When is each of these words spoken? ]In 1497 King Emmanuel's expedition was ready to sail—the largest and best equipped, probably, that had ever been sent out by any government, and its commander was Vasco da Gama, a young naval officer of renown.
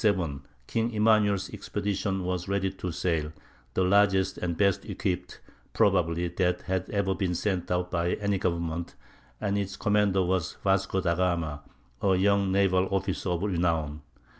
]In 0.03 0.09
1497 0.09 0.47
King 0.65 0.91
Emmanuel's 0.95 1.49
expedition 1.53 2.23
was 2.25 2.47
ready 2.47 2.71
to 2.71 2.91
sail—the 2.91 3.83
largest 3.83 4.39
and 4.39 4.57
best 4.57 4.83
equipped, 4.85 5.39
probably, 5.73 6.27
that 6.27 6.61
had 6.61 6.89
ever 6.89 7.13
been 7.13 7.35
sent 7.35 7.69
out 7.69 7.91
by 7.91 8.13
any 8.13 8.39
government, 8.39 8.95
and 9.39 9.59
its 9.59 9.77
commander 9.77 10.23
was 10.23 10.57
Vasco 10.63 11.01
da 11.01 11.13
Gama, 11.13 11.61
a 12.01 12.15
young 12.15 12.51
naval 12.51 12.87
officer 12.89 13.29
of 13.29 13.43
renown. 13.43 14.01